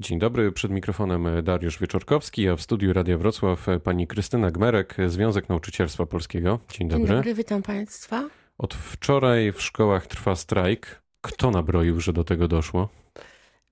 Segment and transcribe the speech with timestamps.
[0.00, 5.48] Dzień dobry, przed mikrofonem Dariusz Wieczorkowski, a w studiu Radia Wrocław pani Krystyna Gmerek, Związek
[5.48, 6.58] Nauczycielstwa Polskiego.
[6.68, 7.06] Dzień dobry.
[7.06, 8.28] Dzień dobry, witam Państwa.
[8.58, 11.02] Od wczoraj w szkołach trwa strajk.
[11.20, 12.88] Kto nabroił, że do tego doszło?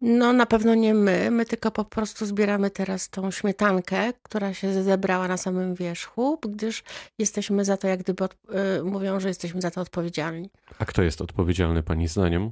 [0.00, 4.82] No na pewno nie my, my tylko po prostu zbieramy teraz tą śmietankę, która się
[4.82, 6.82] zebrała na samym wierzchu, gdyż
[7.18, 8.32] jesteśmy za to, jak gdyby od,
[8.80, 10.50] y, mówią, że jesteśmy za to odpowiedzialni.
[10.78, 12.50] A kto jest odpowiedzialny Pani zdaniem?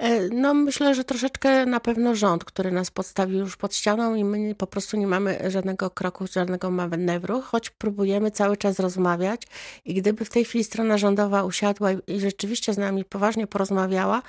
[0.00, 4.24] E, no myślę, że troszeczkę na pewno rząd, który nas podstawił już pod ścianą i
[4.24, 9.42] my po prostu nie mamy żadnego kroku, żadnego manewru, choć próbujemy cały czas rozmawiać
[9.84, 14.22] i gdyby w tej chwili strona rządowa usiadła i rzeczywiście z nami poważnie porozmawiała,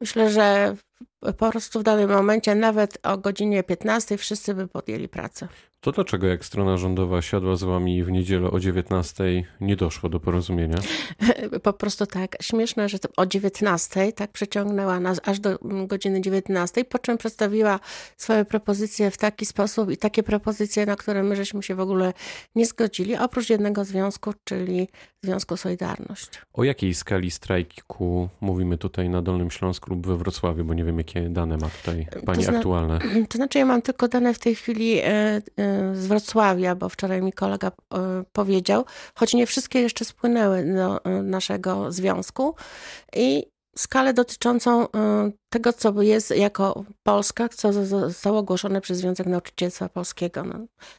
[0.00, 0.76] myślę, że
[1.20, 5.48] po prostu w danym momencie, nawet o godzinie 15, wszyscy by podjęli pracę.
[5.80, 10.20] To dlaczego jak strona rządowa siadła z wami w niedzielę o 19 nie doszło do
[10.20, 10.78] porozumienia?
[11.62, 12.36] Po prostu tak.
[12.42, 17.80] Śmieszne, że o 19 tak przeciągnęła nas aż do godziny 19, po czym przedstawiła
[18.16, 22.12] swoje propozycje w taki sposób i takie propozycje, na które my żeśmy się w ogóle
[22.54, 24.88] nie zgodzili, oprócz jednego związku, czyli
[25.22, 26.28] Związku Solidarność.
[26.52, 30.98] O jakiej skali strajku mówimy tutaj na Dolnym Śląsku lub we Wrocławiu, bo nie wiem
[30.98, 32.98] jakie dane ma tutaj pani to aktualne.
[33.28, 35.42] To znaczy ja mam tylko dane w tej chwili e,
[35.94, 41.92] z Wrocławia, bo wczoraj mi kolega e, powiedział, choć nie wszystkie jeszcze spłynęły do naszego
[41.92, 42.54] związku
[43.16, 43.46] i
[43.78, 44.88] skalę dotyczącą y,
[45.48, 50.44] tego, co jest jako Polska, co zostało ogłoszone przez Związek Nauczycielstwa Polskiego.
[50.44, 50.58] No,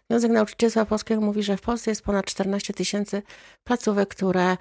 [0.09, 3.21] Związek Nauczycielstwa Polskiego mówi, że w Polsce jest ponad 14 tysięcy
[3.63, 4.57] placówek, które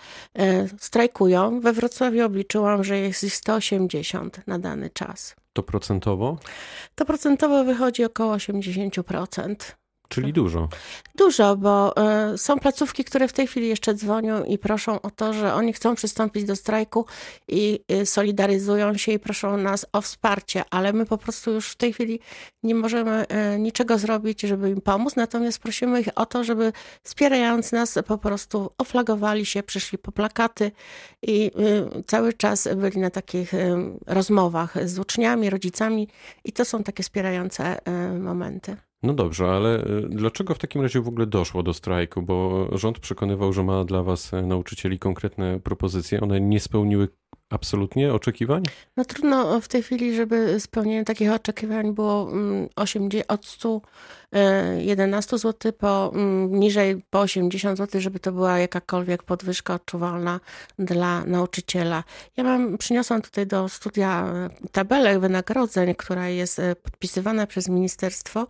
[0.78, 1.60] strajkują.
[1.60, 5.36] We Wrocławiu obliczyłam, że jest ich 180 na dany czas.
[5.52, 6.38] To procentowo?
[6.94, 9.54] To procentowo wychodzi około 80%.
[10.08, 10.68] Czyli dużo.
[11.14, 11.94] Dużo, bo
[12.34, 15.72] y, są placówki, które w tej chwili jeszcze dzwonią i proszą o to, że oni
[15.72, 17.06] chcą przystąpić do strajku
[17.48, 21.76] i y, solidaryzują się i proszą nas o wsparcie, ale my po prostu już w
[21.76, 22.20] tej chwili
[22.62, 25.16] nie możemy y, niczego zrobić, żeby im pomóc.
[25.16, 30.72] Natomiast prosimy ich o to, żeby wspierając nas po prostu oflagowali się, przyszli po plakaty
[31.22, 31.50] i
[32.06, 33.52] cały czas byli na takich
[34.06, 36.08] rozmowach z uczniami, rodzicami
[36.44, 37.78] i to są takie wspierające
[38.20, 38.87] momenty.
[39.02, 42.22] No dobrze, ale y, dlaczego w takim razie w ogóle doszło do strajku?
[42.22, 46.20] Bo rząd przekonywał, że ma dla was e, nauczycieli konkretne propozycje.
[46.20, 47.08] One nie spełniły
[47.50, 48.62] absolutnie oczekiwań?
[48.96, 52.30] No trudno w tej chwili, żeby spełnienie takich oczekiwań było
[52.76, 58.58] 80, mm, od 111 e, zł po mm, niżej po 80 zł, żeby to była
[58.58, 60.40] jakakolwiek podwyżka odczuwalna
[60.78, 62.04] dla nauczyciela.
[62.36, 68.46] Ja mam, przyniosłam tutaj do studia e, tabelę wynagrodzeń, która jest e, podpisywana przez ministerstwo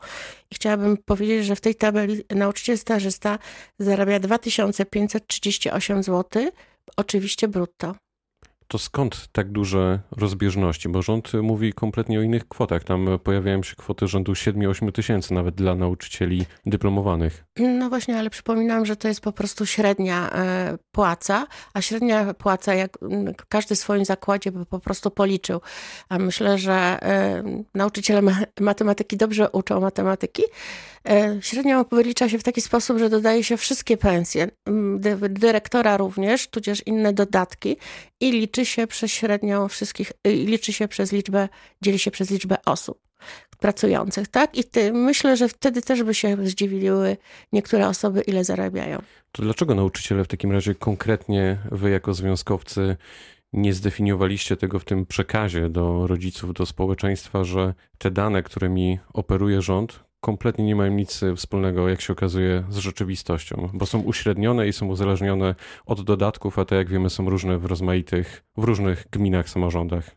[0.50, 3.38] i chciałabym powiedzieć, że w tej tabeli nauczyciel stażysta
[3.78, 6.42] zarabia 2538 zł,
[6.97, 7.94] oczywiście brutto
[8.68, 10.88] to skąd tak duże rozbieżności?
[10.88, 12.84] Bo rząd mówi kompletnie o innych kwotach.
[12.84, 17.44] Tam pojawiają się kwoty rzędu 7-8 tysięcy nawet dla nauczycieli dyplomowanych.
[17.58, 22.74] No właśnie, ale przypominam, że to jest po prostu średnia e, płaca, a średnia płaca,
[22.74, 22.98] jak
[23.48, 25.60] każdy w swoim zakładzie by po prostu policzył.
[26.08, 27.42] A myślę, że e,
[27.74, 28.22] nauczyciele
[28.60, 30.42] matematyki dobrze uczą matematyki.
[31.08, 34.48] E, średnią wylicza się w taki sposób, że dodaje się wszystkie pensje,
[35.30, 37.76] dyrektora również, tudzież inne dodatki
[38.20, 41.48] i liczy się przez średnią wszystkich, liczy się przez liczbę,
[41.82, 43.07] dzieli się przez liczbę osób
[43.58, 44.58] pracujących, tak?
[44.58, 47.16] I ty, myślę, że wtedy też by się zdziwiły
[47.52, 49.02] niektóre osoby, ile zarabiają.
[49.32, 52.97] To dlaczego nauczyciele w takim razie konkretnie wy jako związkowcy
[53.52, 59.62] nie zdefiniowaliście tego w tym przekazie do rodziców, do społeczeństwa, że te dane, którymi operuje
[59.62, 64.72] rząd, kompletnie nie mają nic wspólnego, jak się okazuje, z rzeczywistością, bo są uśrednione i
[64.72, 65.54] są uzależnione
[65.86, 70.10] od dodatków, a te, jak wiemy, są różne w rozmaitych, w różnych gminach, samorządach.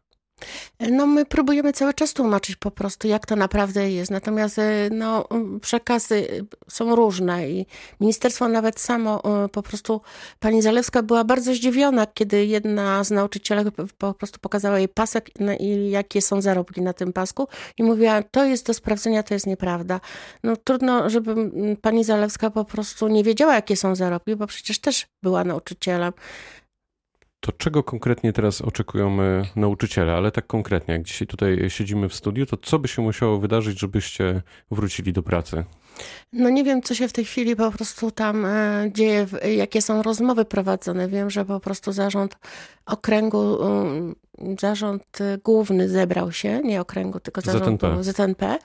[0.79, 4.11] No my próbujemy cały czas tłumaczyć po prostu, jak to naprawdę jest.
[4.11, 5.27] Natomiast e, no,
[5.61, 7.65] przekazy są różne i
[7.99, 10.01] ministerstwo nawet samo e, po prostu,
[10.39, 15.89] pani Zalewska była bardzo zdziwiona, kiedy jedna z nauczycielek po prostu pokazała jej pasek i
[15.89, 17.47] jakie są zarobki na tym pasku
[17.77, 19.99] i mówiła, to jest do sprawdzenia, to jest nieprawda.
[20.43, 21.35] No trudno, żeby
[21.81, 26.13] pani Zalewska po prostu nie wiedziała, jakie są zarobki, bo przecież też była nauczycielem.
[27.41, 29.17] To czego konkretnie teraz oczekują
[29.55, 33.39] nauczyciele, ale tak konkretnie, jak dzisiaj tutaj siedzimy w studiu, to co by się musiało
[33.39, 34.41] wydarzyć, żebyście
[34.71, 35.63] wrócili do pracy?
[36.33, 40.01] No nie wiem, co się w tej chwili po prostu tam e, dzieje, jakie są
[40.01, 41.07] rozmowy prowadzone.
[41.07, 42.37] Wiem, że po prostu zarząd
[42.85, 44.15] okręgu, um,
[44.59, 48.03] zarząd główny zebrał się, nie okręgu, tylko zarząd ZNP.
[48.03, 48.57] ZNP.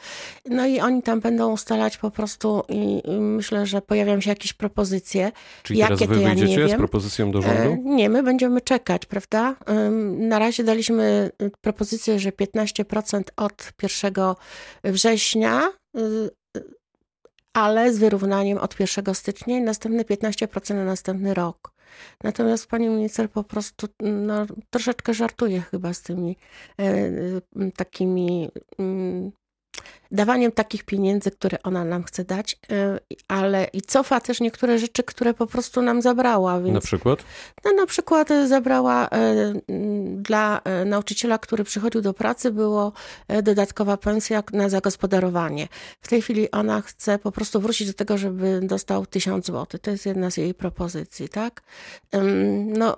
[0.50, 5.32] No i oni tam będą ustalać po prostu i, myślę, że pojawią się jakieś propozycje.
[5.62, 7.62] Czyli jakie teraz wy to ja wyjdziecie z propozycją do rządu?
[7.62, 9.56] E, nie, my będziemy czekać, prawda?
[10.18, 11.30] Na razie daliśmy
[11.60, 14.14] propozycję, że 15% od 1
[14.84, 16.30] września y,
[17.56, 21.72] ale z wyrównaniem od 1 stycznia i następne 15% na następny rok.
[22.24, 26.36] Natomiast pani minister po prostu no, troszeczkę żartuje chyba z tymi
[26.78, 28.48] e, e takimi
[28.78, 29.32] mm,
[30.10, 32.98] dawaniem takich pieniędzy, które ona nam chce dać, e,
[33.28, 36.60] ale i cofa też niektóre rzeczy, które po prostu nam zabrała.
[36.60, 37.18] Więc, na przykład?
[37.64, 39.52] No, na przykład zabrała e,
[40.16, 42.92] dla e, nauczyciela, który przychodził do pracy, było
[43.42, 45.68] dodatkowa pensja na zagospodarowanie.
[46.00, 49.80] W tej chwili ona chce po prostu wrócić do tego, żeby dostał 1000 zł.
[49.82, 51.62] To jest jedna z jej propozycji, tak?
[52.66, 52.96] No,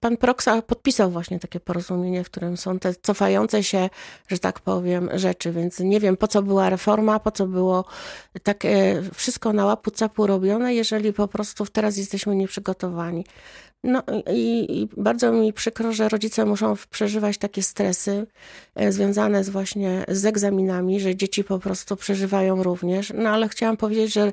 [0.00, 3.90] pan Proksa podpisał właśnie takie porozumienie, w którym są te cofające się,
[4.28, 7.84] że tak powiem, rzeczy, więc nie wiem, po co była reforma, po co było
[8.42, 13.24] tak e, wszystko na łapu capu robione, jeżeli po prostu teraz jesteśmy nieprzygotowani.
[13.84, 14.02] No
[14.32, 18.26] i, i, bardzo mi przykro, że rodzice muszą przeżywać takie stresy
[18.74, 23.12] e, związane z właśnie z egzaminami, że dzieci po prostu przeżywają również.
[23.14, 24.32] No ale chciałam powiedzieć, że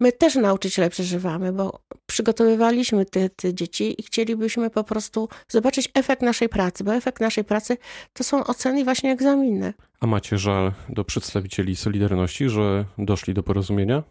[0.00, 6.22] my też nauczyciele przeżywamy, bo przygotowywaliśmy te, te dzieci i chcielibyśmy po prostu zobaczyć efekt
[6.22, 7.76] naszej pracy, bo efekt naszej pracy
[8.12, 9.74] to są oceny i właśnie egzaminy.
[10.00, 14.02] A macie żal do przedstawicieli Solidarności, że doszli do porozumienia?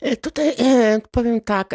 [0.00, 1.74] E, tutaj e, powiem tak,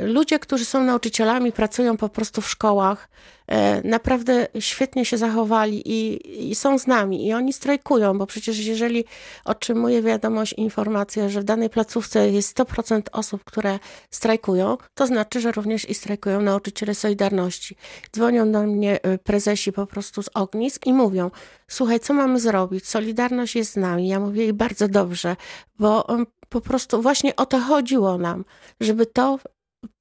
[0.00, 3.08] ludzie, którzy są nauczycielami, pracują po prostu w szkołach,
[3.46, 8.58] e, naprawdę świetnie się zachowali i, i, są z nami i oni strajkują, bo przecież
[8.58, 9.04] jeżeli
[9.44, 13.78] otrzymuję wiadomość, informację, że w danej placówce jest 100% osób, które
[14.10, 17.76] strajkują, to znaczy, że również i strajkują nauczyciele Solidarności.
[18.12, 21.30] Dzwonią do mnie e, prezesi po prostu z ognisk i mówią,
[21.68, 22.88] słuchaj, co mamy zrobić?
[22.88, 24.08] Solidarność jest z nami.
[24.08, 25.36] Ja mówię i bardzo dobrze,
[25.78, 26.06] bo
[26.54, 28.44] po prostu właśnie o to chodziło nam,
[28.80, 29.38] żeby to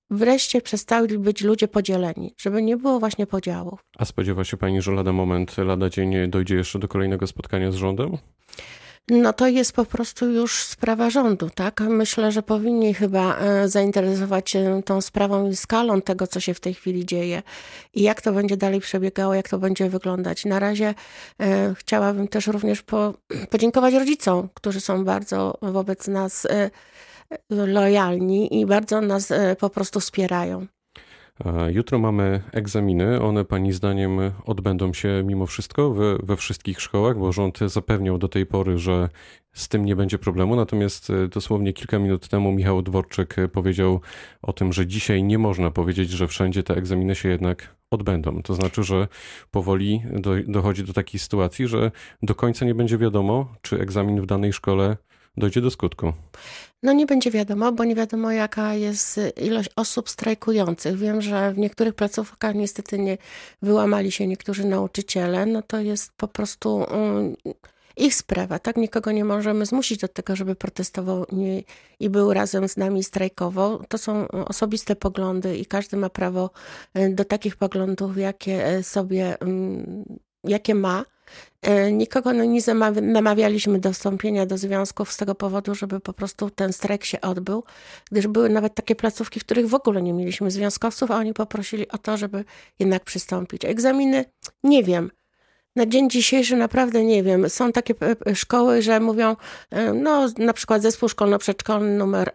[0.10, 3.80] wreszcie przestali być ludzie podzieleni, żeby nie było właśnie podziałów.
[3.98, 7.76] A spodziewa się pani, że lada moment, lada dzień dojdzie jeszcze do kolejnego spotkania z
[7.76, 8.18] rządem?
[9.10, 11.82] No to jest po prostu już sprawa rządu, tak?
[11.82, 16.60] Myślę, że powinni chyba e, zainteresować się tą sprawą i skalą tego, co się w
[16.60, 17.44] tej chwili dzieje
[17.94, 20.46] i jak to będzie dalej przebiegało, jak to będzie wyglądać.
[20.46, 20.94] Na razie
[21.40, 23.14] e, chciałabym też również po,
[23.52, 26.70] podziękować rodzicom, którzy są bardzo wobec nas e,
[27.50, 30.68] lojalni i bardzo nas e, po prostu wspierają.
[31.70, 33.22] Jutro mamy egzaminy.
[33.22, 38.28] One Pani zdaniem odbędą się mimo wszystko we, we, wszystkich szkołach, bo rząd zapewniał do
[38.28, 39.10] tej pory, że
[39.54, 40.56] z tym nie będzie problemu.
[40.56, 44.02] Natomiast e, dosłownie kilka minut temu Michał Dworczyk powiedział
[44.42, 48.42] o tym, że dzisiaj nie można powiedzieć, że wszędzie te egzaminy się jednak odbędą.
[48.42, 49.08] To znaczy, że
[49.52, 51.92] powoli do, dochodzi do takiej sytuacji, że
[52.24, 54.98] do końca nie będzie wiadomo, czy egzamin w danej szkole
[55.38, 56.14] dojdzie do skutku.
[56.84, 60.98] No nie będzie wiadomo, bo nie wiadomo jaka jest ilość osób strajkujących.
[60.98, 63.18] Wiem, że w niektórych placówkach niestety nie
[63.62, 65.46] wyłamali się niektórzy nauczyciele.
[65.46, 67.36] No to jest po prostu um,
[67.98, 68.78] ich sprawa, tak?
[68.78, 71.64] Nikogo nie możemy zmusić do tego, żeby protestował nie,
[72.00, 73.84] i był razem z nami strajkował.
[73.90, 76.50] To są osobiste poglądy i każdy ma prawo
[76.94, 81.06] e, do takich poglądów, jakie e, sobie, mm, jakie ma.
[81.62, 82.62] E, nikogo no, nie
[83.02, 87.64] namawialiśmy do wstąpienia do związków z tego powodu, żeby po prostu ten strajk się odbył,
[88.12, 91.88] gdyż były nawet takie placówki, w których w ogóle nie mieliśmy związkowców, a oni poprosili
[91.88, 92.46] o to, żeby
[92.80, 93.66] jednak przystąpić.
[93.66, 94.26] Egzaminy
[94.64, 95.12] nie wiem.
[95.76, 97.50] Na dzień dzisiejszy naprawdę nie wiem.
[97.50, 97.94] Są takie
[98.28, 99.36] e, szkoły, że mówią,
[99.70, 102.32] e, no na przykład zespół szkolno-przedszkolny numer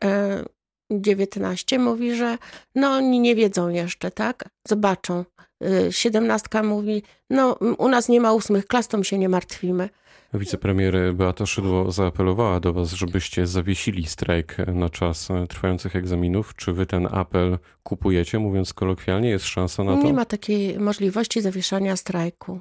[0.90, 2.38] 19 mówi, że
[2.74, 4.44] no oni nie wiedzą jeszcze, tak?
[4.68, 5.24] Zobaczą.
[5.64, 9.88] Y, siedemnastka mówi, no u nas nie ma ósmych klas, to my się nie martwimy.
[10.34, 16.54] Wicepremier Beata Szydło zaapelowała do Was, żebyście zawiesili strajk na czas trwających egzaminów.
[16.54, 19.28] Czy Wy ten apel kupujecie, mówiąc kolokwialnie?
[19.28, 20.02] Jest szansa na to?
[20.02, 22.60] Nie ma takiej możliwości zawieszania strajku.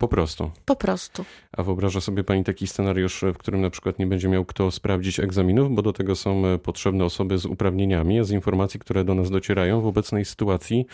[0.00, 0.50] Po prostu.
[0.64, 1.24] Po prostu.
[1.52, 5.20] A wyobraża sobie pani taki scenariusz, w którym na przykład nie będzie miał kto sprawdzić
[5.20, 9.14] egzaminów, bo do tego są e, potrzebne osoby z uprawnieniami, a z informacji, które do
[9.14, 10.86] nas docierają w obecnej sytuacji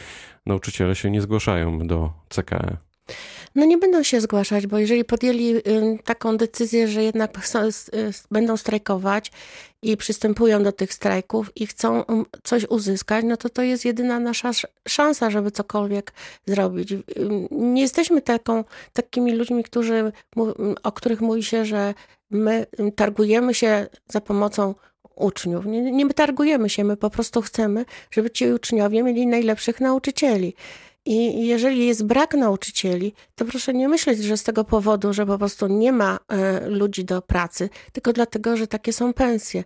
[0.46, 2.76] nauczyciele się nie zgłaszają do CKE.
[3.54, 5.54] No nie będą się zgłaszać, bo jeżeli podjęli
[6.04, 7.38] taką decyzję, że jednak
[8.30, 9.32] będą strajkować
[9.82, 12.04] i przystępują do tych strajków i chcą
[12.42, 14.50] coś uzyskać, no to to jest jedyna nasza
[14.88, 16.12] szansa, żeby cokolwiek
[16.46, 16.94] zrobić.
[17.50, 20.12] Nie jesteśmy taką, takimi ludźmi, którzy,
[20.82, 21.94] o których mówi się, że
[22.30, 24.74] my targujemy się za pomocą
[25.14, 25.66] uczniów.
[25.66, 30.54] Nie, nie targujemy się, my po prostu chcemy, żeby ci uczniowie mieli najlepszych nauczycieli.
[31.06, 35.38] I jeżeli jest brak nauczycieli, to proszę nie myśleć, że z tego powodu, że po
[35.38, 39.64] prostu nie ma e, ludzi do pracy, tylko dlatego, że takie są pensje.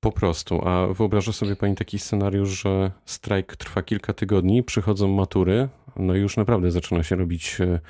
[0.00, 0.68] Po prostu.
[0.68, 6.18] A wyobraża sobie pani taki scenariusz, że strajk trwa kilka tygodni, przychodzą matury, no i
[6.18, 7.80] już naprawdę zaczyna się robić e,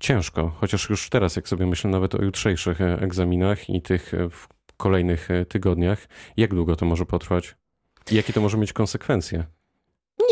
[0.00, 0.52] ciężko.
[0.60, 5.28] Chociaż już teraz, jak sobie myślę nawet o jutrzejszych e, egzaminach i tych w kolejnych
[5.48, 7.04] tygodniach, jak długo to może
[8.10, 9.44] jakie to może mieć konsekwencje?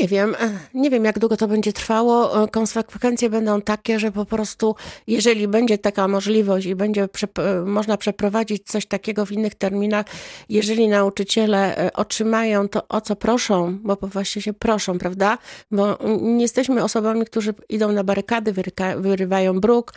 [0.00, 2.44] Nie wiem, e, nie wiem jak długo to będzie trwało.
[2.44, 4.74] E, konsekwencje będą takie, że po prostu
[5.06, 10.06] jeżeli będzie taka możliwość i będzie e, można przeprowadzić coś takiego w innych terminach,
[10.48, 15.38] jeżeli nauczyciele otrzymają to, o co proszą, bo właśnie się proszą, prawda?
[15.70, 18.54] Bo nie jesteśmy osobami, którzy idą na barykady,
[18.96, 19.94] wyrywają bruk.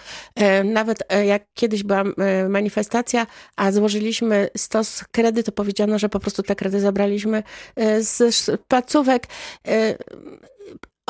[0.63, 2.03] Nawet jak kiedyś była
[2.49, 7.43] manifestacja, a złożyliśmy stos kredy, to powiedziano, że po prostu te kredy zabraliśmy
[7.99, 9.27] z placówek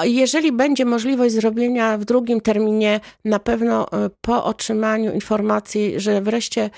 [0.03, 6.69] jeżeli będzie możliwość zrobienia w drugim terminie, na pewno e, po otrzymaniu informacji, że wreszcie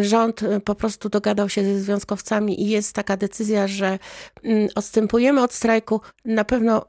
[0.00, 3.98] rząd po prostu dogadał się ze związkowcami i jest taka decyzja, że
[4.44, 6.86] mm, odstępujemy od strajku, na pewno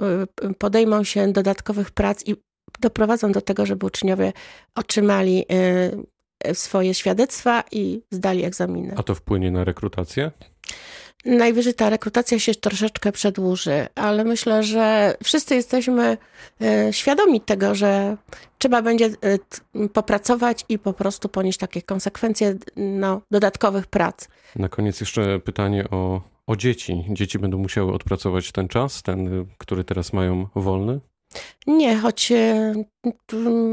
[0.58, 2.36] podejmą się dodatkowych prac i
[2.80, 4.34] doprowadzą do tego, żeby uczniowie
[4.76, 5.46] otrzymali
[6.54, 8.94] swoje świadectwa i zdali egzaminy.
[8.98, 10.32] A to wpłynie na rekrutację?
[11.26, 16.18] Najwyżej ta rekrutacja się troszeczkę przedłuży, ale myślę, że wszyscy jesteśmy
[16.62, 18.18] e, świadomi tego, że
[18.58, 24.28] trzeba będzie e, popracować i po prostu ponieść takie konsekwencje no, dodatkowych prac.
[24.56, 27.06] Na koniec jeszcze pytanie o, o dzieci.
[27.10, 31.00] Dzieci będą musiały odpracować ten czas, ten, który teraz mają wolny?
[31.68, 32.74] Nie, choć e,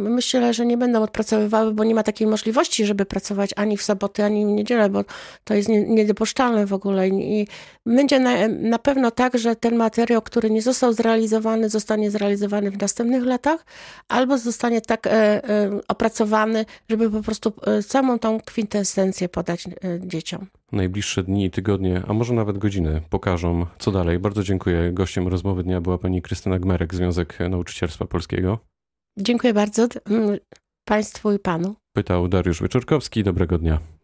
[0.03, 4.25] myślę, że nie będą odpracowywały, bo nie ma takiej możliwości, żeby pracować ani w soboty,
[4.25, 5.05] ani w niedzielę, bo
[5.45, 7.09] to jest niedopuszczalne w ogóle.
[7.09, 7.49] I
[7.87, 12.81] będzie na, na pewno tak, że ten materiał, który nie został zrealizowany, zostanie zrealizowany w
[12.81, 13.65] następnych latach,
[14.09, 19.65] albo zostanie tak e, e, opracowany, żeby po prostu samą tą kwintesencję podać
[20.01, 24.19] dzieciom najbliższe dni i tygodnie, a może nawet godziny pokażą, co dalej.
[24.19, 24.93] Bardzo dziękuję.
[24.93, 28.59] Gościem rozmowy dnia była pani Krystyna Gmerek, Związek Nauczycielstwa Polskiego.
[29.19, 30.39] Dziękuję bardzo mm,
[30.85, 31.75] Państwu i Panu.
[31.93, 33.25] Pytał Dariusz Wyczorkowski.
[33.25, 34.00] Dobrego dnia.